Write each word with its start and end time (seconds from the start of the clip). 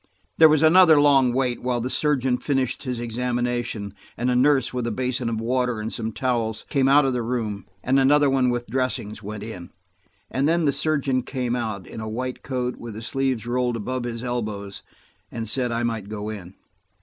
There 0.39 0.49
was 0.49 0.63
another 0.63 0.99
long 0.99 1.31
wait 1.31 1.61
while 1.61 1.79
the 1.79 1.87
surgeon 1.91 2.39
finished 2.39 2.81
his 2.81 2.99
examination, 2.99 3.93
and 4.17 4.31
a 4.31 4.35
nurse 4.35 4.73
with 4.73 4.87
a 4.87 4.91
basin 4.91 5.29
of 5.29 5.39
water 5.39 5.79
and 5.79 5.93
some 5.93 6.11
towels 6.11 6.65
came 6.69 6.87
out 6.87 7.05
of 7.05 7.13
the 7.13 7.21
room, 7.21 7.67
and 7.83 7.99
another 7.99 8.27
one 8.27 8.49
with 8.49 8.65
dressings 8.65 9.21
went 9.21 9.43
in. 9.43 9.69
And 10.31 10.47
then 10.49 10.65
the 10.65 10.71
surgeon 10.71 11.21
came 11.21 11.55
out, 11.55 11.85
in 11.85 12.01
a 12.01 12.09
white 12.09 12.41
coat 12.41 12.77
with 12.77 12.95
the 12.95 13.03
sleeves 13.03 13.45
rolled 13.45 13.75
above 13.77 14.05
his 14.05 14.23
elbows, 14.23 14.81
and 15.31 15.47
said 15.47 15.71
I 15.71 15.83
might 15.83 16.09
go 16.09 16.29
in. 16.29 16.55